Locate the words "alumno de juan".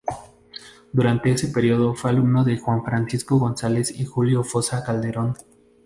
2.09-2.83